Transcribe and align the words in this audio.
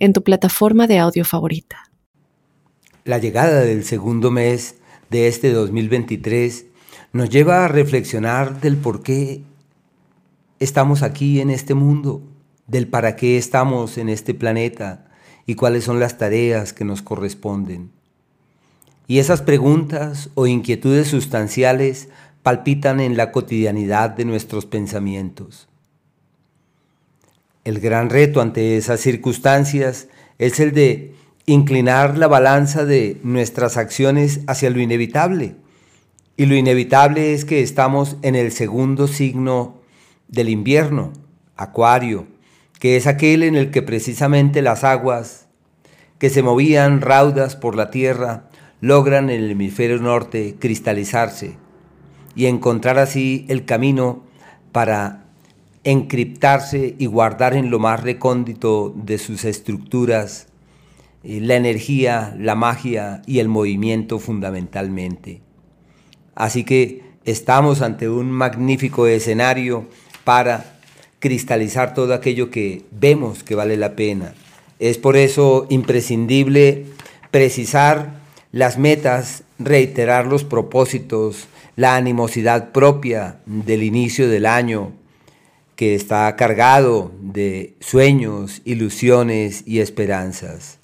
en 0.00 0.12
tu 0.12 0.24
plataforma 0.24 0.86
de 0.86 0.98
audio 0.98 1.24
favorita. 1.24 1.90
La 3.04 3.18
llegada 3.18 3.60
del 3.60 3.84
segundo 3.84 4.30
mes 4.30 4.76
de 5.10 5.28
este 5.28 5.52
2023 5.52 6.66
nos 7.12 7.30
lleva 7.30 7.64
a 7.64 7.68
reflexionar 7.68 8.60
del 8.60 8.76
por 8.76 9.02
qué 9.02 9.42
estamos 10.58 11.02
aquí 11.02 11.40
en 11.40 11.50
este 11.50 11.74
mundo, 11.74 12.22
del 12.66 12.88
para 12.88 13.16
qué 13.16 13.36
estamos 13.36 13.98
en 13.98 14.08
este 14.08 14.34
planeta 14.34 15.08
y 15.46 15.54
cuáles 15.54 15.84
son 15.84 16.00
las 16.00 16.18
tareas 16.18 16.72
que 16.72 16.84
nos 16.84 17.02
corresponden. 17.02 17.90
Y 19.06 19.18
esas 19.18 19.42
preguntas 19.42 20.30
o 20.34 20.46
inquietudes 20.46 21.08
sustanciales 21.08 22.08
palpitan 22.42 23.00
en 23.00 23.16
la 23.16 23.32
cotidianidad 23.32 24.10
de 24.10 24.24
nuestros 24.24 24.66
pensamientos. 24.66 25.69
El 27.70 27.78
gran 27.78 28.10
reto 28.10 28.40
ante 28.40 28.76
esas 28.76 28.98
circunstancias 28.98 30.08
es 30.38 30.58
el 30.58 30.72
de 30.72 31.14
inclinar 31.46 32.18
la 32.18 32.26
balanza 32.26 32.84
de 32.84 33.20
nuestras 33.22 33.76
acciones 33.76 34.40
hacia 34.48 34.70
lo 34.70 34.80
inevitable. 34.80 35.54
Y 36.36 36.46
lo 36.46 36.56
inevitable 36.56 37.32
es 37.32 37.44
que 37.44 37.62
estamos 37.62 38.16
en 38.22 38.34
el 38.34 38.50
segundo 38.50 39.06
signo 39.06 39.80
del 40.26 40.48
invierno, 40.48 41.12
Acuario, 41.56 42.26
que 42.80 42.96
es 42.96 43.06
aquel 43.06 43.44
en 43.44 43.54
el 43.54 43.70
que 43.70 43.82
precisamente 43.82 44.62
las 44.62 44.82
aguas 44.82 45.46
que 46.18 46.28
se 46.28 46.42
movían 46.42 47.00
raudas 47.00 47.54
por 47.54 47.76
la 47.76 47.92
tierra 47.92 48.48
logran 48.80 49.30
en 49.30 49.44
el 49.44 49.52
hemisferio 49.52 49.98
norte 49.98 50.56
cristalizarse 50.58 51.56
y 52.34 52.46
encontrar 52.46 52.98
así 52.98 53.46
el 53.48 53.64
camino 53.64 54.24
para 54.72 55.19
encriptarse 55.84 56.94
y 56.98 57.06
guardar 57.06 57.54
en 57.54 57.70
lo 57.70 57.78
más 57.78 58.02
recóndito 58.02 58.92
de 58.96 59.18
sus 59.18 59.44
estructuras 59.44 60.48
eh, 61.24 61.40
la 61.40 61.56
energía, 61.56 62.34
la 62.38 62.54
magia 62.54 63.22
y 63.26 63.38
el 63.38 63.48
movimiento 63.48 64.18
fundamentalmente. 64.18 65.40
Así 66.34 66.64
que 66.64 67.02
estamos 67.24 67.82
ante 67.82 68.08
un 68.08 68.30
magnífico 68.30 69.06
escenario 69.06 69.86
para 70.24 70.78
cristalizar 71.18 71.94
todo 71.94 72.14
aquello 72.14 72.50
que 72.50 72.82
vemos 72.90 73.42
que 73.42 73.54
vale 73.54 73.76
la 73.76 73.94
pena. 73.96 74.34
Es 74.78 74.96
por 74.96 75.16
eso 75.16 75.66
imprescindible 75.68 76.86
precisar 77.30 78.20
las 78.52 78.78
metas, 78.78 79.44
reiterar 79.58 80.26
los 80.26 80.44
propósitos, 80.44 81.46
la 81.76 81.96
animosidad 81.96 82.72
propia 82.72 83.40
del 83.46 83.82
inicio 83.82 84.28
del 84.28 84.46
año, 84.46 84.92
que 85.80 85.94
está 85.94 86.36
cargado 86.36 87.10
de 87.22 87.72
sueños, 87.80 88.60
ilusiones 88.66 89.62
y 89.64 89.80
esperanzas. 89.80 90.78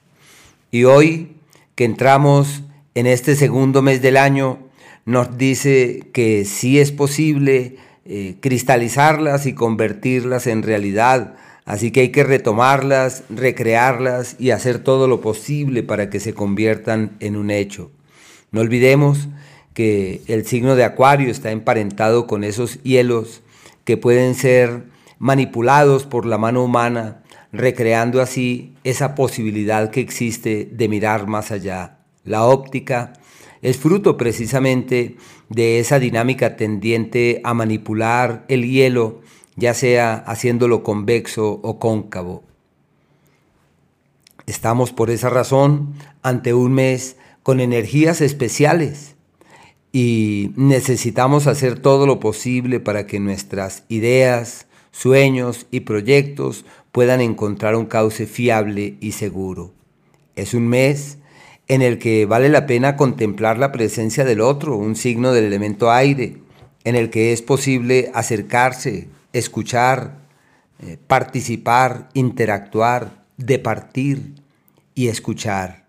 Y 0.70 0.84
hoy 0.84 1.36
que 1.75 1.84
entramos 1.84 2.62
en 2.94 3.06
este 3.06 3.36
segundo 3.36 3.83
mes 3.83 4.00
del 4.00 4.17
año, 4.17 4.58
nos 5.05 5.36
dice 5.36 6.05
que 6.14 6.47
sí 6.47 6.78
es 6.78 6.92
posible 6.92 7.77
eh, 8.06 8.36
cristalizarlas 8.41 9.45
y 9.45 9.52
convertirlas 9.52 10.46
en 10.46 10.62
realidad. 10.62 11.34
Así 11.67 11.90
que 11.90 12.01
hay 12.01 12.08
que 12.08 12.24
retomarlas, 12.24 13.23
recrearlas 13.28 14.36
y 14.39 14.51
hacer 14.51 14.78
todo 14.78 15.08
lo 15.08 15.20
posible 15.20 15.83
para 15.83 16.08
que 16.08 16.20
se 16.20 16.33
conviertan 16.33 17.18
en 17.20 17.36
un 17.36 17.51
hecho. 17.51 17.90
No 18.51 18.63
olvidemos 18.63 19.28
que 19.74 20.23
el 20.27 20.46
signo 20.46 20.74
de 20.74 20.84
Acuario 20.84 21.30
está 21.30 21.51
emparentado 21.51 22.27
con 22.27 22.45
esos 22.45 22.83
hielos 22.83 23.42
que 23.86 23.97
pueden 23.97 24.35
ser 24.35 24.83
manipulados 25.19 26.05
por 26.05 26.27
la 26.27 26.36
mano 26.36 26.64
humana, 26.64 27.23
recreando 27.52 28.20
así 28.20 28.74
esa 28.85 29.14
posibilidad 29.14 29.91
que 29.91 30.01
existe 30.01 30.69
de 30.70 30.89
mirar 30.89 31.29
más 31.29 31.52
allá. 31.52 32.01
La 32.25 32.45
óptica 32.45 33.14
es 33.63 33.79
fruto 33.79 34.17
precisamente 34.17 35.17
de 35.48 35.79
esa 35.79 36.01
dinámica 36.01 36.57
tendiente 36.57 37.41
a 37.45 37.55
manipular 37.55 38.45
el 38.48 38.69
hielo, 38.69 39.20
ya 39.55 39.73
sea 39.73 40.17
haciéndolo 40.17 40.83
convexo 40.83 41.61
o 41.63 41.79
cóncavo. 41.79 42.42
Estamos 44.46 44.92
por 44.92 45.11
esa 45.11 45.30
razón 45.30 45.95
ante 46.23 46.55
un 46.55 46.73
mes 46.73 47.17
con 47.45 47.61
energías 47.61 48.20
especiales 48.20 49.15
y 49.98 50.52
necesitamos 50.57 51.46
hacer 51.46 51.79
todo 51.79 52.07
lo 52.07 52.20
posible 52.20 52.80
para 52.80 53.07
que 53.07 53.18
nuestras 53.18 53.84
ideas, 53.89 54.67
sueños 54.90 55.67
y 55.70 55.80
proyectos 55.80 56.67
puedan 56.92 57.23
encontrar 57.23 57.77
un 57.77 57.86
cauce 57.86 58.27
fiable 58.27 58.98
y 59.01 59.12
seguro. 59.12 59.73
Es 60.34 60.52
un 60.52 60.68
mes 60.68 61.17
en 61.67 61.80
el 61.80 61.98
que 61.98 62.27
vale 62.27 62.51
la 62.51 62.67
pena 62.67 62.95
contemplar 62.98 63.57
la 63.57 63.73
presencia 63.73 64.27
del 64.27 64.42
otro, 64.42 64.77
un 64.77 64.96
signo 64.96 65.33
del 65.33 65.45
elemento 65.45 65.90
aire, 65.90 66.42
en 66.84 66.95
el 66.95 67.08
que 67.08 67.33
es 67.33 67.40
posible 67.40 68.11
acercarse, 68.13 69.08
escuchar, 69.33 70.18
eh, 70.80 70.98
participar, 71.07 72.11
interactuar, 72.13 73.24
departir 73.39 74.34
y 74.95 75.08
escuchar. 75.08 75.86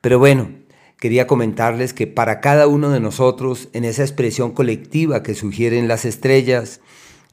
Pero 0.00 0.18
bueno, 0.18 0.48
quería 0.98 1.26
comentarles 1.26 1.94
que 1.94 2.06
para 2.06 2.40
cada 2.40 2.66
uno 2.66 2.90
de 2.90 3.00
nosotros, 3.00 3.68
en 3.72 3.84
esa 3.84 4.02
expresión 4.02 4.52
colectiva 4.52 5.22
que 5.22 5.34
sugieren 5.34 5.88
las 5.88 6.04
estrellas, 6.04 6.80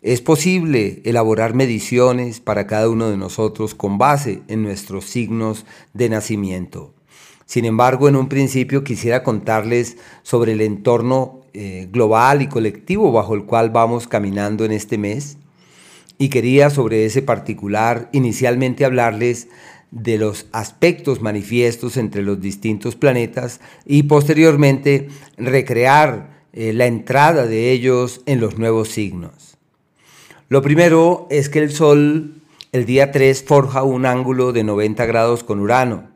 es 0.01 0.21
posible 0.21 1.01
elaborar 1.03 1.55
mediciones 1.55 2.39
para 2.39 2.67
cada 2.67 2.89
uno 2.89 3.09
de 3.09 3.17
nosotros 3.17 3.73
con 3.73 3.97
base 3.97 4.43
en 4.47 4.61
nuestros 4.61 5.05
signos 5.05 5.65
de 5.93 6.09
nacimiento. 6.09 6.93
Sin 7.47 7.65
embargo, 7.65 8.07
en 8.07 8.15
un 8.15 8.29
principio 8.29 8.83
quisiera 8.83 9.23
contarles 9.23 9.97
sobre 10.23 10.53
el 10.53 10.61
entorno 10.61 11.41
eh, 11.53 11.87
global 11.91 12.41
y 12.41 12.47
colectivo 12.47 13.11
bajo 13.11 13.33
el 13.33 13.45
cual 13.45 13.69
vamos 13.69 14.07
caminando 14.07 14.65
en 14.65 14.71
este 14.71 14.97
mes. 14.97 15.37
Y 16.17 16.29
quería 16.29 16.69
sobre 16.69 17.05
ese 17.05 17.21
particular 17.21 18.09
inicialmente 18.13 18.85
hablarles 18.85 19.47
de 19.91 20.17
los 20.17 20.47
aspectos 20.51 21.21
manifiestos 21.21 21.97
entre 21.97 22.21
los 22.21 22.41
distintos 22.41 22.95
planetas 22.95 23.61
y 23.85 24.03
posteriormente 24.03 25.07
recrear 25.37 26.45
eh, 26.53 26.73
la 26.73 26.85
entrada 26.85 27.47
de 27.47 27.71
ellos 27.71 28.21
en 28.25 28.39
los 28.39 28.57
nuevos 28.57 28.89
signos. 28.89 29.57
Lo 30.49 30.61
primero 30.61 31.27
es 31.29 31.49
que 31.49 31.59
el 31.59 31.71
Sol 31.71 32.41
el 32.75 32.85
día 32.85 33.11
3 33.11 33.43
forja 33.43 33.83
un 33.83 34.05
ángulo 34.05 34.51
de 34.51 34.65
90 34.65 35.05
grados 35.05 35.45
con 35.45 35.61
Urano. 35.61 36.09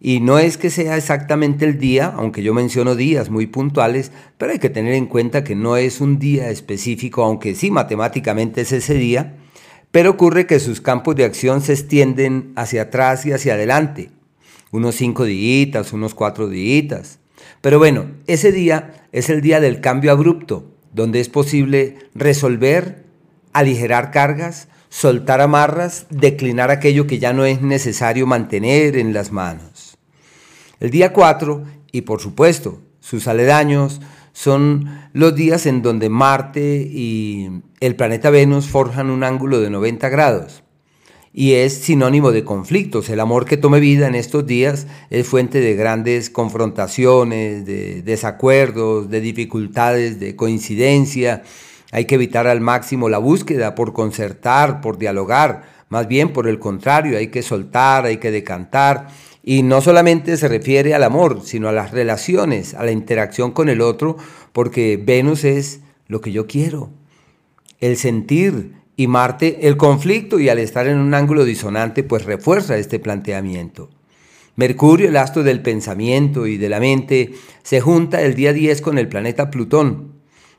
Y 0.00 0.18
no 0.18 0.40
es 0.40 0.58
que 0.58 0.68
sea 0.68 0.96
exactamente 0.96 1.64
el 1.64 1.78
día, 1.78 2.12
aunque 2.16 2.42
yo 2.42 2.52
menciono 2.52 2.96
días 2.96 3.30
muy 3.30 3.46
puntuales, 3.46 4.10
pero 4.36 4.50
hay 4.50 4.58
que 4.58 4.70
tener 4.70 4.94
en 4.94 5.06
cuenta 5.06 5.44
que 5.44 5.54
no 5.54 5.76
es 5.76 6.00
un 6.00 6.18
día 6.18 6.50
específico, 6.50 7.22
aunque 7.22 7.54
sí 7.54 7.70
matemáticamente 7.70 8.62
es 8.62 8.72
ese 8.72 8.94
día, 8.94 9.36
pero 9.94 10.10
ocurre 10.10 10.48
que 10.48 10.58
sus 10.58 10.80
campos 10.80 11.14
de 11.14 11.24
acción 11.24 11.60
se 11.60 11.72
extienden 11.72 12.52
hacia 12.56 12.82
atrás 12.82 13.26
y 13.26 13.32
hacia 13.32 13.54
adelante, 13.54 14.10
unos 14.72 14.96
cinco 14.96 15.22
días, 15.22 15.92
unos 15.92 16.16
cuatro 16.16 16.48
días. 16.48 17.20
Pero 17.60 17.78
bueno, 17.78 18.06
ese 18.26 18.50
día 18.50 19.06
es 19.12 19.30
el 19.30 19.40
día 19.40 19.60
del 19.60 19.80
cambio 19.80 20.10
abrupto, 20.10 20.68
donde 20.92 21.20
es 21.20 21.28
posible 21.28 21.96
resolver, 22.12 23.04
aligerar 23.52 24.10
cargas, 24.10 24.66
soltar 24.88 25.40
amarras, 25.40 26.06
declinar 26.10 26.72
aquello 26.72 27.06
que 27.06 27.20
ya 27.20 27.32
no 27.32 27.44
es 27.44 27.62
necesario 27.62 28.26
mantener 28.26 28.96
en 28.96 29.12
las 29.12 29.30
manos. 29.30 29.96
El 30.80 30.90
día 30.90 31.12
4, 31.12 31.62
y 31.92 32.00
por 32.00 32.20
supuesto 32.20 32.80
sus 32.98 33.28
aledaños, 33.28 34.00
son 34.34 34.90
los 35.12 35.36
días 35.36 35.64
en 35.64 35.80
donde 35.80 36.08
Marte 36.10 36.86
y 36.90 37.62
el 37.78 37.94
planeta 37.94 38.30
Venus 38.30 38.66
forjan 38.66 39.08
un 39.08 39.22
ángulo 39.22 39.60
de 39.60 39.70
90 39.70 40.08
grados. 40.08 40.64
Y 41.32 41.52
es 41.52 41.72
sinónimo 41.72 42.32
de 42.32 42.44
conflictos. 42.44 43.08
El 43.08 43.20
amor 43.20 43.44
que 43.44 43.56
tome 43.56 43.78
vida 43.78 44.08
en 44.08 44.16
estos 44.16 44.44
días 44.44 44.88
es 45.08 45.26
fuente 45.26 45.60
de 45.60 45.74
grandes 45.74 46.30
confrontaciones, 46.30 47.64
de 47.64 48.02
desacuerdos, 48.02 49.08
de 49.08 49.20
dificultades, 49.20 50.18
de 50.18 50.34
coincidencia. 50.34 51.42
Hay 51.92 52.06
que 52.06 52.16
evitar 52.16 52.48
al 52.48 52.60
máximo 52.60 53.08
la 53.08 53.18
búsqueda 53.18 53.76
por 53.76 53.92
concertar, 53.92 54.80
por 54.80 54.98
dialogar, 54.98 55.72
Más 55.90 56.08
bien, 56.08 56.32
por 56.32 56.48
el 56.48 56.58
contrario, 56.58 57.16
hay 57.18 57.28
que 57.28 57.42
soltar, 57.42 58.04
hay 58.04 58.16
que 58.16 58.32
decantar. 58.32 59.08
Y 59.44 59.62
no 59.62 59.82
solamente 59.82 60.36
se 60.36 60.48
refiere 60.48 60.94
al 60.94 61.02
amor, 61.02 61.42
sino 61.44 61.68
a 61.68 61.72
las 61.72 61.90
relaciones, 61.90 62.72
a 62.74 62.84
la 62.84 62.92
interacción 62.92 63.52
con 63.52 63.68
el 63.68 63.82
otro, 63.82 64.16
porque 64.52 64.98
Venus 65.02 65.44
es 65.44 65.80
lo 66.08 66.20
que 66.20 66.32
yo 66.32 66.46
quiero, 66.46 66.90
el 67.80 67.96
sentir, 67.96 68.72
y 68.96 69.08
Marte 69.08 69.66
el 69.66 69.76
conflicto, 69.76 70.38
y 70.38 70.48
al 70.48 70.58
estar 70.58 70.86
en 70.86 70.98
un 70.98 71.14
ángulo 71.14 71.44
disonante, 71.44 72.04
pues 72.04 72.24
refuerza 72.24 72.78
este 72.78 72.98
planteamiento. 72.98 73.90
Mercurio, 74.56 75.08
el 75.08 75.16
astro 75.16 75.42
del 75.42 75.62
pensamiento 75.62 76.46
y 76.46 76.56
de 76.56 76.68
la 76.68 76.78
mente, 76.78 77.32
se 77.62 77.80
junta 77.80 78.22
el 78.22 78.34
día 78.34 78.52
10 78.52 78.80
con 78.82 78.98
el 78.98 79.08
planeta 79.08 79.50
Plutón, 79.50 80.13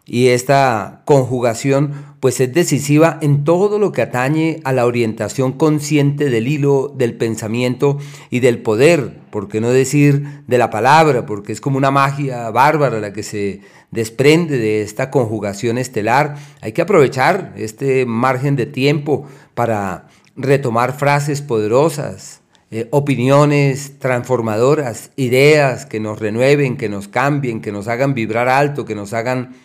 y 0.05 0.27
esta 0.27 1.01
conjugación 1.05 2.15
pues 2.19 2.39
es 2.39 2.53
decisiva 2.53 3.19
en 3.21 3.43
todo 3.43 3.77
lo 3.77 3.91
que 3.91 4.01
atañe 4.01 4.59
a 4.63 4.73
la 4.73 4.85
orientación 4.85 5.51
consciente 5.51 6.29
del 6.29 6.47
hilo 6.47 6.91
del 6.95 7.15
pensamiento 7.15 7.99
y 8.31 8.39
del 8.39 8.63
poder, 8.63 9.19
por 9.29 9.47
qué 9.47 9.61
no 9.61 9.69
decir 9.69 10.41
de 10.47 10.57
la 10.57 10.71
palabra, 10.71 11.25
porque 11.27 11.51
es 11.51 11.61
como 11.61 11.77
una 11.77 11.91
magia 11.91 12.49
bárbara 12.49 12.99
la 12.99 13.13
que 13.13 13.21
se 13.21 13.61
desprende 13.91 14.57
de 14.57 14.81
esta 14.81 15.11
conjugación 15.11 15.77
estelar. 15.77 16.35
Hay 16.61 16.71
que 16.71 16.81
aprovechar 16.81 17.53
este 17.57 18.07
margen 18.07 18.55
de 18.55 18.65
tiempo 18.65 19.27
para 19.53 20.07
retomar 20.35 20.97
frases 20.97 21.43
poderosas, 21.43 22.41
eh, 22.71 22.87
opiniones 22.89 23.99
transformadoras, 23.99 25.11
ideas 25.15 25.85
que 25.85 25.99
nos 25.99 26.19
renueven, 26.19 26.77
que 26.77 26.89
nos 26.89 27.07
cambien, 27.07 27.61
que 27.61 27.71
nos 27.71 27.87
hagan 27.87 28.15
vibrar 28.15 28.49
alto, 28.49 28.83
que 28.83 28.95
nos 28.95 29.13
hagan 29.13 29.55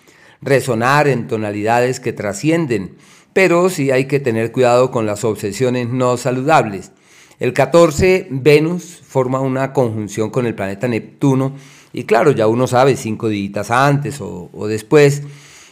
resonar 0.42 1.08
en 1.08 1.26
tonalidades 1.26 2.00
que 2.00 2.12
trascienden, 2.12 2.96
pero 3.32 3.70
sí 3.70 3.90
hay 3.90 4.06
que 4.06 4.20
tener 4.20 4.52
cuidado 4.52 4.90
con 4.90 5.06
las 5.06 5.24
obsesiones 5.24 5.88
no 5.88 6.16
saludables. 6.16 6.92
El 7.38 7.52
14, 7.52 8.28
Venus 8.30 9.00
forma 9.02 9.40
una 9.40 9.72
conjunción 9.72 10.30
con 10.30 10.46
el 10.46 10.54
planeta 10.54 10.88
Neptuno, 10.88 11.54
y 11.92 12.04
claro, 12.04 12.30
ya 12.32 12.46
uno 12.46 12.66
sabe 12.66 12.96
cinco 12.96 13.28
días 13.28 13.70
antes 13.70 14.20
o, 14.20 14.50
o 14.52 14.66
después, 14.66 15.22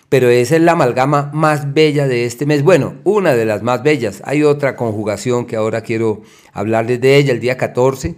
pero 0.08 0.30
esa 0.30 0.56
es 0.56 0.62
la 0.62 0.72
amalgama 0.72 1.30
más 1.34 1.74
bella 1.74 2.08
de 2.08 2.24
este 2.24 2.46
mes. 2.46 2.62
Bueno, 2.62 2.94
una 3.04 3.34
de 3.34 3.44
las 3.44 3.62
más 3.62 3.82
bellas. 3.82 4.22
Hay 4.24 4.42
otra 4.42 4.74
conjugación 4.74 5.44
que 5.44 5.56
ahora 5.56 5.82
quiero 5.82 6.22
hablarles 6.52 7.00
de 7.00 7.16
ella, 7.16 7.32
el 7.32 7.40
día 7.40 7.58
14, 7.58 8.14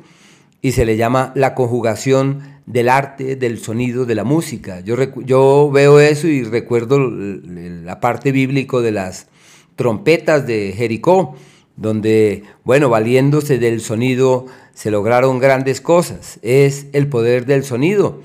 y 0.63 0.73
se 0.73 0.85
le 0.85 0.97
llama 0.97 1.33
la 1.35 1.55
conjugación 1.55 2.60
del 2.73 2.89
arte, 2.89 3.37
del 3.37 3.59
sonido, 3.59 4.07
de 4.07 4.15
la 4.15 4.25
música. 4.25 4.81
Yo, 4.81 4.97
yo 5.25 5.71
veo 5.73 5.99
eso 5.99 6.29
y 6.29 6.45
recuerdo 6.45 6.99
la 7.01 8.01
parte 8.01 8.33
bíblico 8.33 8.81
de 8.81 8.93
las 8.93 9.27
trompetas 9.75 10.47
de 10.47 10.73
Jericó, 10.77 11.35
donde, 11.77 12.45
bueno, 12.65 12.89
valiéndose 12.89 13.59
del 13.59 13.81
sonido 13.81 14.47
se 14.75 14.91
lograron 14.91 15.39
grandes 15.39 15.81
cosas. 15.81 16.39
Es 16.43 16.87
el 16.93 17.09
poder 17.09 17.47
del 17.47 17.65
sonido 17.65 18.23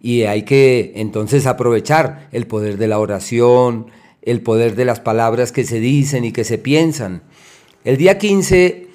y 0.00 0.22
hay 0.22 0.42
que 0.42 0.92
entonces 0.96 1.46
aprovechar 1.46 2.28
el 2.30 2.46
poder 2.46 2.76
de 2.76 2.86
la 2.86 3.00
oración, 3.00 3.86
el 4.22 4.42
poder 4.42 4.76
de 4.76 4.84
las 4.84 5.00
palabras 5.00 5.50
que 5.50 5.64
se 5.64 5.80
dicen 5.80 6.24
y 6.24 6.32
que 6.32 6.44
se 6.44 6.58
piensan. 6.58 7.22
El 7.84 7.96
día 7.96 8.18
15 8.18 8.87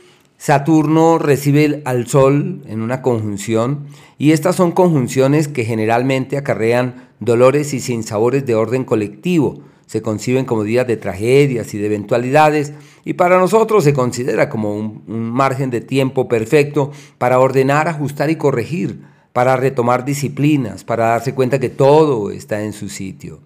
Saturno 0.44 1.20
recibe 1.20 1.82
al 1.86 2.06
Sol 2.06 2.64
en 2.68 2.82
una 2.82 3.02
conjunción 3.02 3.86
y 4.18 4.34
estas 4.34 4.58
son 4.58 4.74
conjunciones 4.74 5.48
que 5.48 5.64
generalmente 5.64 6.36
acarrean 6.36 7.08
dolores 7.22 7.74
y 7.74 7.80
sinsabores 7.80 8.46
de 8.46 8.54
orden 8.54 8.84
colectivo. 8.84 9.62
Se 9.86 10.02
conciben 10.02 10.44
como 10.44 10.66
días 10.66 10.86
de 10.86 10.98
tragedias 10.98 11.74
y 11.74 11.78
de 11.78 11.86
eventualidades 11.86 12.74
y 13.06 13.14
para 13.14 13.40
nosotros 13.40 13.86
se 13.86 13.94
considera 13.94 14.50
como 14.50 14.76
un, 14.76 15.04
un 15.08 15.32
margen 15.32 15.70
de 15.70 15.80
tiempo 15.80 16.28
perfecto 16.28 16.92
para 17.18 17.40
ordenar, 17.40 17.88
ajustar 17.88 18.30
y 18.30 18.36
corregir, 18.36 19.02
para 19.32 19.56
retomar 19.56 20.04
disciplinas, 20.04 20.84
para 20.84 21.06
darse 21.06 21.34
cuenta 21.34 21.58
que 21.58 21.70
todo 21.70 22.32
está 22.32 22.64
en 22.64 22.74
su 22.74 22.90
sitio. 22.90 23.40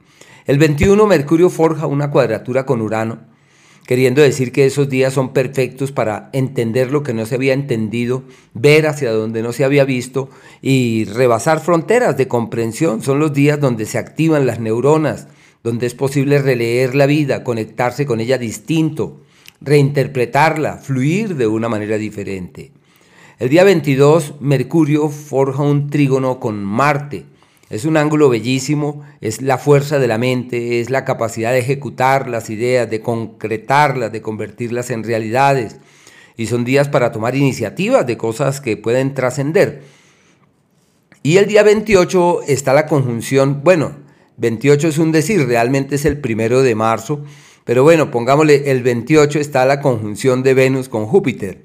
El 0.47 0.57
21 0.57 1.05
Mercurio 1.05 1.51
forja 1.51 1.85
una 1.85 2.09
cuadratura 2.09 2.65
con 2.65 2.81
Urano 2.81 3.36
queriendo 3.87 4.21
decir 4.21 4.51
que 4.51 4.65
esos 4.65 4.89
días 4.89 5.13
son 5.13 5.31
perfectos 5.31 5.93
para 5.93 6.29
entender 6.33 6.91
lo 6.91 7.03
que 7.03 7.13
no 7.13 7.25
se 7.25 7.35
había 7.35 7.53
entendido, 7.53 8.23
ver 8.53 8.85
hacia 8.85 9.13
donde 9.13 9.41
no 9.41 9.53
se 9.53 9.63
había 9.63 9.85
visto 9.85 10.29
y 10.61 11.05
rebasar 11.05 11.61
fronteras 11.61 12.17
de 12.17 12.27
comprensión. 12.27 13.01
Son 13.01 13.17
los 13.17 13.33
días 13.33 13.61
donde 13.61 13.85
se 13.85 13.97
activan 13.97 14.45
las 14.45 14.59
neuronas, 14.59 15.29
donde 15.63 15.87
es 15.87 15.95
posible 15.95 16.39
releer 16.39 16.95
la 16.95 17.05
vida, 17.05 17.45
conectarse 17.45 18.05
con 18.05 18.19
ella 18.19 18.37
distinto, 18.37 19.21
reinterpretarla, 19.61 20.79
fluir 20.79 21.37
de 21.37 21.47
una 21.47 21.69
manera 21.69 21.97
diferente. 21.97 22.73
El 23.39 23.47
día 23.47 23.63
22, 23.63 24.41
Mercurio 24.41 25.07
forja 25.07 25.63
un 25.63 25.89
trígono 25.89 26.41
con 26.41 26.61
Marte, 26.61 27.23
es 27.69 27.83
un 27.83 27.97
ángulo 27.97 28.29
bellísimo, 28.29 29.03
es 29.19 29.41
la 29.41 29.57
fuerza 29.57 29.99
de 29.99 30.07
la 30.07 30.17
mente, 30.17 30.79
es 30.79 30.89
la 30.89 31.03
capacidad 31.03 31.51
de 31.51 31.59
ejecutar 31.59 32.29
las 32.29 32.49
ideas, 32.49 32.89
de 32.89 33.01
concretarlas, 33.01 34.11
de 34.11 34.21
convertirlas 34.21 34.89
en 34.89 35.03
realidades. 35.03 35.77
Y 36.37 36.45
son 36.45 36.63
días 36.63 36.87
para 36.87 37.11
tomar 37.11 37.35
iniciativas 37.35 38.07
de 38.07 38.15
cosas 38.15 38.61
que 38.61 38.77
pueden 38.77 39.13
trascender. 39.13 39.81
Y 41.23 41.37
el 41.37 41.47
día 41.47 41.63
28 41.63 42.43
está 42.47 42.73
la 42.73 42.85
conjunción, 42.85 43.61
bueno, 43.63 43.97
28 44.37 44.87
es 44.87 44.97
un 44.97 45.11
decir, 45.11 45.45
realmente 45.45 45.95
es 45.95 46.05
el 46.05 46.19
primero 46.19 46.61
de 46.61 46.75
marzo, 46.75 47.25
pero 47.65 47.83
bueno, 47.83 48.11
pongámosle 48.11 48.71
el 48.71 48.81
28 48.81 49.39
está 49.39 49.65
la 49.65 49.81
conjunción 49.81 50.41
de 50.41 50.53
Venus 50.53 50.87
con 50.87 51.05
Júpiter. 51.05 51.63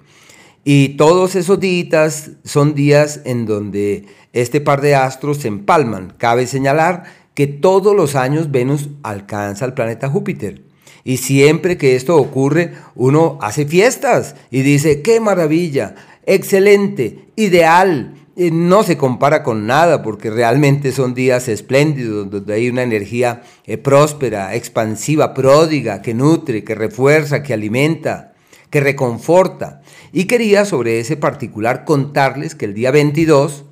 Y 0.65 0.91
todos 0.91 1.35
esos 1.35 1.59
días 1.59 2.31
son 2.45 2.75
días 2.75 3.21
en 3.25 3.47
donde 3.47 4.07
este 4.33 4.61
par 4.61 4.81
de 4.81 4.95
astros 4.95 5.39
se 5.39 5.49
empalman. 5.49 6.15
Cabe 6.19 6.47
señalar 6.47 7.05
que 7.35 7.49
todos 7.49 7.97
los 7.97 8.15
años 8.15 8.51
Venus 8.53 8.89
alcanza 9.03 9.65
al 9.65 9.75
planeta 9.75 10.09
Júpiter. 10.09 10.63
Y 11.05 11.17
siempre 11.17 11.77
que 11.77 11.97
esto 11.97 12.17
ocurre, 12.17 12.75
uno 12.95 13.39
hace 13.41 13.67
fiestas 13.67 14.37
y 14.53 14.63
dice, 14.63 15.03
qué 15.03 15.19
maravilla, 15.19 15.97
excelente, 16.27 17.27
ideal. 17.35 18.15
no 18.37 18.85
se 18.85 18.97
compara 18.97 19.43
con 19.43 19.67
nada 19.67 20.03
porque 20.03 20.31
realmente 20.31 20.93
son 20.93 21.13
días 21.13 21.49
espléndidos 21.49 22.31
donde 22.31 22.55
hay 22.55 22.69
una 22.69 22.85
energía 22.85 23.43
eh, 23.67 23.79
próspera, 23.79 24.55
expansiva, 24.55 25.35
pródiga, 25.35 26.01
que 26.03 26.15
nutre, 26.15 26.63
que 26.63 26.77
refuerza, 26.77 27.43
que 27.43 27.53
alimenta, 27.53 28.32
que 28.73 28.81
reconforta. 28.81 29.83
Y 30.13 30.25
quería 30.25 30.65
sobre 30.65 30.99
ese 30.99 31.17
particular 31.17 31.85
contarles 31.85 32.57
que 32.57 32.65
el 32.65 32.75
día 32.75 32.91
22 32.91 33.65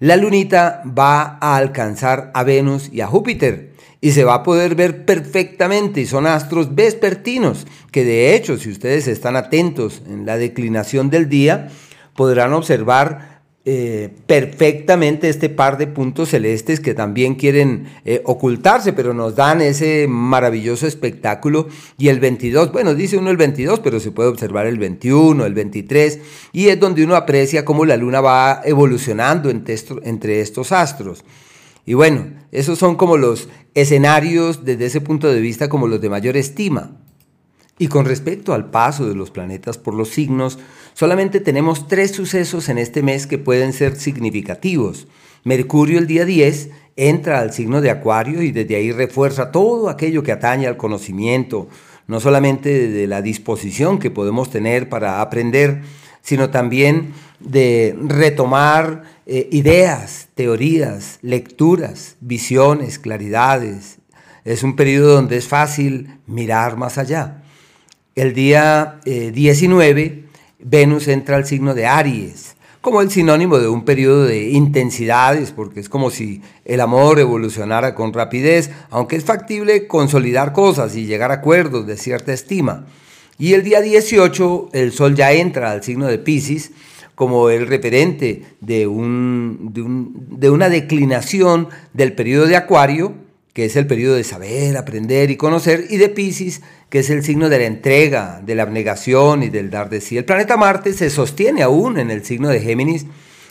la 0.00 0.16
lunita 0.16 0.82
va 0.86 1.38
a 1.40 1.56
alcanzar 1.56 2.30
a 2.34 2.44
Venus 2.44 2.90
y 2.92 3.00
a 3.00 3.06
Júpiter 3.06 3.72
y 4.02 4.12
se 4.12 4.22
va 4.24 4.34
a 4.34 4.42
poder 4.42 4.74
ver 4.74 5.06
perfectamente 5.06 6.02
y 6.02 6.06
son 6.06 6.26
astros 6.26 6.74
vespertinos 6.74 7.66
que 7.90 8.04
de 8.04 8.34
hecho 8.34 8.58
si 8.58 8.70
ustedes 8.70 9.08
están 9.08 9.34
atentos 9.34 10.02
en 10.06 10.26
la 10.26 10.36
declinación 10.36 11.08
del 11.08 11.30
día 11.30 11.68
podrán 12.14 12.52
observar 12.52 13.33
eh, 13.66 14.14
perfectamente 14.26 15.30
este 15.30 15.48
par 15.48 15.78
de 15.78 15.86
puntos 15.86 16.28
celestes 16.28 16.80
que 16.80 16.92
también 16.92 17.34
quieren 17.34 17.86
eh, 18.04 18.20
ocultarse, 18.26 18.92
pero 18.92 19.14
nos 19.14 19.36
dan 19.36 19.62
ese 19.62 20.06
maravilloso 20.06 20.86
espectáculo. 20.86 21.68
Y 21.96 22.08
el 22.08 22.20
22, 22.20 22.72
bueno, 22.72 22.94
dice 22.94 23.16
uno 23.16 23.30
el 23.30 23.38
22, 23.38 23.80
pero 23.80 24.00
se 24.00 24.10
puede 24.10 24.28
observar 24.28 24.66
el 24.66 24.78
21, 24.78 25.46
el 25.46 25.54
23, 25.54 26.20
y 26.52 26.68
es 26.68 26.78
donde 26.78 27.04
uno 27.04 27.16
aprecia 27.16 27.64
cómo 27.64 27.86
la 27.86 27.96
luna 27.96 28.20
va 28.20 28.60
evolucionando 28.66 29.48
entre, 29.48 29.76
entre 30.02 30.42
estos 30.42 30.70
astros. 30.70 31.24
Y 31.86 31.94
bueno, 31.94 32.34
esos 32.52 32.78
son 32.78 32.96
como 32.96 33.16
los 33.16 33.48
escenarios 33.72 34.66
desde 34.66 34.86
ese 34.86 35.00
punto 35.00 35.32
de 35.32 35.40
vista 35.40 35.70
como 35.70 35.86
los 35.86 36.02
de 36.02 36.10
mayor 36.10 36.36
estima. 36.36 36.98
Y 37.78 37.88
con 37.88 38.04
respecto 38.04 38.52
al 38.52 38.70
paso 38.70 39.08
de 39.08 39.14
los 39.14 39.30
planetas 39.30 39.78
por 39.78 39.94
los 39.94 40.10
signos, 40.10 40.58
solamente 40.94 41.40
tenemos 41.40 41.86
tres 41.86 42.12
sucesos 42.12 42.68
en 42.68 42.78
este 42.78 43.02
mes 43.02 43.26
que 43.26 43.38
pueden 43.38 43.72
ser 43.72 43.96
significativos. 43.96 45.06
Mercurio 45.44 45.98
el 45.98 46.06
día 46.06 46.24
10 46.24 46.70
entra 46.96 47.40
al 47.40 47.52
signo 47.52 47.80
de 47.80 47.90
Acuario 47.90 48.42
y 48.42 48.50
desde 48.50 48.76
ahí 48.76 48.92
refuerza 48.92 49.50
todo 49.50 49.88
aquello 49.88 50.22
que 50.22 50.32
atañe 50.32 50.66
al 50.66 50.78
conocimiento, 50.78 51.68
no 52.06 52.20
solamente 52.20 52.88
de 52.88 53.06
la 53.06 53.20
disposición 53.20 53.98
que 53.98 54.10
podemos 54.10 54.50
tener 54.50 54.88
para 54.88 55.20
aprender, 55.20 55.82
sino 56.22 56.50
también 56.50 57.12
de 57.40 57.94
retomar 58.00 59.02
eh, 59.26 59.48
ideas, 59.52 60.28
teorías, 60.34 61.18
lecturas, 61.20 62.16
visiones, 62.20 62.98
claridades. 62.98 63.98
Es 64.44 64.62
un 64.62 64.76
periodo 64.76 65.14
donde 65.14 65.36
es 65.36 65.46
fácil 65.48 66.18
mirar 66.26 66.76
más 66.76 66.96
allá. 66.98 67.42
El 68.14 68.32
día 68.32 69.00
19, 69.04 70.02
eh, 70.02 70.23
Venus 70.64 71.08
entra 71.08 71.36
al 71.36 71.46
signo 71.46 71.74
de 71.74 71.86
Aries, 71.86 72.56
como 72.80 73.02
el 73.02 73.10
sinónimo 73.10 73.58
de 73.58 73.68
un 73.68 73.84
periodo 73.84 74.24
de 74.24 74.48
intensidades, 74.48 75.52
porque 75.52 75.78
es 75.78 75.90
como 75.90 76.10
si 76.10 76.40
el 76.64 76.80
amor 76.80 77.20
evolucionara 77.20 77.94
con 77.94 78.14
rapidez, 78.14 78.70
aunque 78.88 79.16
es 79.16 79.24
factible 79.24 79.86
consolidar 79.86 80.54
cosas 80.54 80.96
y 80.96 81.04
llegar 81.04 81.30
a 81.30 81.34
acuerdos 81.34 81.86
de 81.86 81.98
cierta 81.98 82.32
estima. 82.32 82.86
Y 83.38 83.52
el 83.52 83.62
día 83.62 83.82
18 83.82 84.70
el 84.72 84.92
Sol 84.92 85.14
ya 85.14 85.32
entra 85.32 85.70
al 85.70 85.82
signo 85.82 86.06
de 86.06 86.18
Pisces 86.18 86.70
como 87.14 87.50
el 87.50 87.66
referente 87.66 88.44
de, 88.60 88.86
un, 88.86 89.70
de, 90.30 90.50
una 90.50 90.70
declinación 90.70 91.68
del 91.92 92.14
periodo 92.14 92.46
de 92.46 92.56
Acuario, 92.56 93.12
que 93.54 93.64
es 93.64 93.76
el 93.76 93.86
periodo 93.86 94.16
de 94.16 94.24
saber, 94.24 94.76
aprender 94.76 95.30
y 95.30 95.36
conocer, 95.36 95.86
y 95.88 95.96
de 95.96 96.08
Pisces, 96.08 96.60
que 96.90 96.98
es 96.98 97.08
el 97.08 97.22
signo 97.22 97.48
de 97.48 97.58
la 97.58 97.64
entrega, 97.66 98.42
de 98.44 98.56
la 98.56 98.64
abnegación 98.64 99.44
y 99.44 99.48
del 99.48 99.70
dar 99.70 99.88
de 99.88 100.00
sí. 100.00 100.18
El 100.18 100.24
planeta 100.24 100.56
Marte 100.56 100.92
se 100.92 101.08
sostiene 101.08 101.62
aún 101.62 101.98
en 101.98 102.10
el 102.10 102.24
signo 102.24 102.48
de 102.48 102.60
Géminis, 102.60 103.06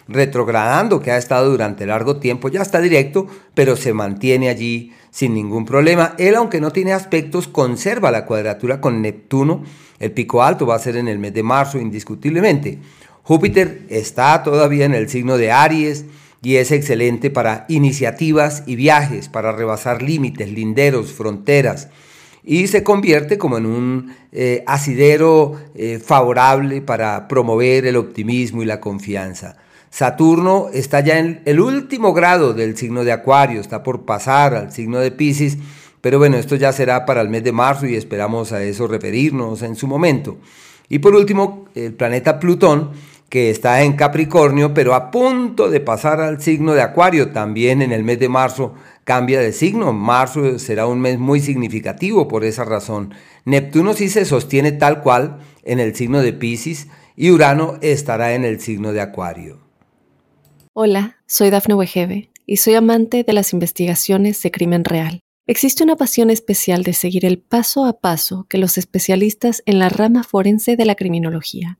retrogradando, 0.10 1.02
que 1.02 1.12
ha 1.12 1.18
estado 1.18 1.50
durante 1.50 1.86
largo 1.86 2.18
tiempo, 2.18 2.50
ya 2.50 2.62
está 2.62 2.82
directo, 2.82 3.28
pero 3.54 3.78
se 3.78 3.94
mantiene 3.94 4.50
allí 4.50 4.92
sin 5.10 5.34
ningún 5.34 5.64
problema. 5.64 6.16
Él, 6.18 6.36
aunque 6.36 6.60
no 6.60 6.72
tiene 6.72 6.92
aspectos, 6.92 7.48
conserva 7.48 8.12
la 8.12 8.26
cuadratura 8.26 8.82
con 8.82 9.02
Neptuno. 9.02 9.64
El 10.00 10.12
pico 10.12 10.44
alto 10.44 10.66
va 10.66 10.76
a 10.76 10.80
ser 10.80 10.98
en 10.98 11.08
el 11.08 11.18
mes 11.18 11.34
de 11.34 11.44
marzo, 11.44 11.80
indiscutiblemente. 11.80 12.80
Júpiter 13.22 13.84
está 13.88 14.44
todavía 14.44 14.84
en 14.84 14.96
el 14.96 15.08
signo 15.08 15.38
de 15.38 15.54
Aries 15.54 16.04
y 16.44 16.58
es 16.58 16.72
excelente 16.72 17.30
para 17.30 17.66
iniciativas 17.70 18.64
y 18.66 18.76
viajes, 18.76 19.30
para 19.30 19.54
rebasar 19.54 20.02
límites, 20.02 20.52
linderos, 20.52 21.14
fronteras. 21.14 21.88
Y 22.44 22.68
se 22.68 22.84
convierte 22.84 23.38
como 23.38 23.58
en 23.58 23.66
un 23.66 24.16
eh, 24.34 24.62
asidero 24.68 25.56
eh, 25.74 26.00
favorable 26.04 26.82
para 26.82 27.30
promover 27.30 27.86
el 27.86 27.96
optimismo 27.96 28.62
y 28.62 28.66
la 28.66 28.82
confianza. 28.82 29.56
Saturno 29.90 30.68
está 30.74 31.00
ya 31.00 31.18
en 31.20 31.42
el 31.46 31.62
último 31.62 32.14
grado 32.14 32.54
del 32.54 32.76
signo 32.76 33.06
de 33.06 33.14
Acuario, 33.14 33.62
está 33.62 33.82
por 33.82 34.04
pasar 34.04 34.54
al 34.54 34.74
signo 34.74 35.00
de 35.00 35.12
Pisces, 35.12 35.58
pero 36.02 36.20
bueno, 36.20 36.36
esto 36.36 36.58
ya 36.58 36.74
será 36.74 37.06
para 37.06 37.22
el 37.22 37.30
mes 37.30 37.46
de 37.46 37.54
marzo 37.54 37.86
y 37.86 37.96
esperamos 37.96 38.52
a 38.52 38.62
eso 38.62 38.88
referirnos 38.88 39.62
en 39.62 39.78
su 39.78 39.88
momento. 39.88 40.38
Y 40.90 41.00
por 41.00 41.16
último, 41.16 41.66
el 41.76 41.94
planeta 41.94 42.40
Plutón 42.40 42.92
que 43.34 43.50
está 43.50 43.82
en 43.82 43.94
Capricornio, 43.94 44.76
pero 44.76 44.94
a 44.94 45.10
punto 45.10 45.72
de 45.72 45.80
pasar 45.80 46.22
al 46.22 46.40
signo 46.40 46.76
de 46.76 46.84
Acuario. 46.84 47.32
También 47.32 47.82
en 47.82 47.92
el 47.92 48.04
mes 48.04 48.20
de 48.20 48.30
marzo 48.30 48.76
cambia 49.06 49.40
de 49.40 49.54
signo. 49.54 49.92
Marzo 49.92 50.60
será 50.60 50.86
un 50.86 51.02
mes 51.02 51.18
muy 51.18 51.40
significativo 51.40 52.28
por 52.28 52.44
esa 52.44 52.64
razón. 52.64 53.16
Neptuno 53.44 53.96
sí 53.96 54.10
se 54.10 54.26
sostiene 54.26 54.72
tal 54.72 55.02
cual 55.02 55.40
en 55.64 55.80
el 55.80 55.96
signo 55.96 56.22
de 56.22 56.32
Pisces 56.32 56.90
y 57.16 57.32
Urano 57.32 57.80
estará 57.82 58.36
en 58.36 58.46
el 58.46 58.60
signo 58.60 58.94
de 58.94 59.02
Acuario. 59.02 59.58
Hola, 60.74 61.18
soy 61.26 61.50
Dafne 61.50 61.74
Wegebe 61.74 62.30
y 62.46 62.58
soy 62.58 62.76
amante 62.76 63.24
de 63.24 63.34
las 63.34 63.52
investigaciones 63.52 64.44
de 64.44 64.52
crimen 64.52 64.86
real. 64.86 65.22
Existe 65.48 65.84
una 65.84 65.96
pasión 65.96 66.30
especial 66.30 66.84
de 66.84 66.94
seguir 66.94 67.26
el 67.26 67.40
paso 67.40 67.86
a 67.86 67.94
paso 67.94 68.46
que 68.48 68.60
los 68.60 68.78
especialistas 68.78 69.64
en 69.66 69.80
la 69.80 69.90
rama 69.90 70.22
forense 70.22 70.76
de 70.76 70.86
la 70.86 70.94
criminología 70.94 71.80